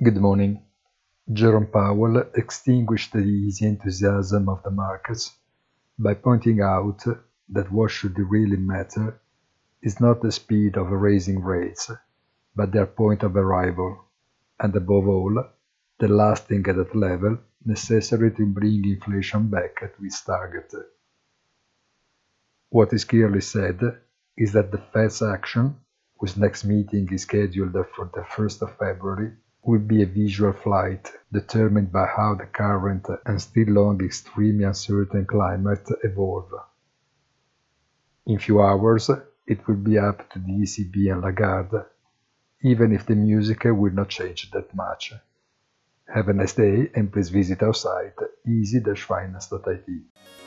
Good 0.00 0.18
morning. 0.18 0.62
Jerome 1.32 1.66
Powell 1.66 2.18
extinguished 2.36 3.12
the 3.12 3.18
easy 3.18 3.66
enthusiasm 3.66 4.48
of 4.48 4.62
the 4.62 4.70
markets 4.70 5.34
by 5.98 6.14
pointing 6.14 6.60
out 6.60 7.02
that 7.48 7.72
what 7.72 7.90
should 7.90 8.16
really 8.16 8.58
matter 8.58 9.20
is 9.82 9.98
not 9.98 10.22
the 10.22 10.30
speed 10.30 10.76
of 10.76 10.92
raising 10.92 11.42
rates, 11.42 11.90
but 12.54 12.70
their 12.70 12.86
point 12.86 13.24
of 13.24 13.34
arrival, 13.34 14.04
and 14.60 14.76
above 14.76 15.08
all, 15.08 15.44
the 15.98 16.06
lasting 16.06 16.64
at 16.68 16.76
that 16.76 16.94
level 16.94 17.36
necessary 17.64 18.30
to 18.30 18.46
bring 18.46 18.84
inflation 18.88 19.48
back 19.48 19.80
to 19.80 20.04
its 20.04 20.22
target. 20.22 20.72
What 22.68 22.92
is 22.92 23.04
clearly 23.04 23.40
said 23.40 23.80
is 24.36 24.52
that 24.52 24.70
the 24.70 24.78
Fed's 24.78 25.22
action, 25.22 25.80
whose 26.20 26.36
next 26.36 26.64
meeting 26.64 27.08
is 27.12 27.22
scheduled 27.22 27.74
for 27.96 28.08
the 28.14 28.20
1st 28.20 28.62
of 28.62 28.78
February, 28.78 29.32
will 29.68 29.78
be 29.78 30.02
a 30.02 30.06
visual 30.06 30.54
flight 30.54 31.12
determined 31.30 31.92
by 31.92 32.06
how 32.06 32.34
the 32.34 32.46
current 32.46 33.06
and 33.26 33.38
still 33.38 33.68
long 33.68 34.02
extremely 34.02 34.64
uncertain 34.64 35.26
climate 35.26 35.86
evolve. 36.02 36.50
In 38.24 38.38
few 38.38 38.62
hours, 38.62 39.10
it 39.46 39.68
will 39.68 39.82
be 39.90 39.98
up 39.98 40.30
to 40.30 40.38
the 40.38 40.52
ECB 40.62 41.12
and 41.12 41.20
Lagarde, 41.20 41.84
even 42.62 42.94
if 42.94 43.04
the 43.04 43.14
music 43.14 43.64
will 43.64 43.92
not 43.92 44.08
change 44.08 44.50
that 44.52 44.74
much. 44.74 45.12
Have 46.14 46.28
a 46.30 46.32
nice 46.32 46.54
day 46.54 46.90
and 46.94 47.12
please 47.12 47.28
visit 47.28 47.62
our 47.62 47.74
site 47.74 48.18
easy-finance.it. 48.46 50.37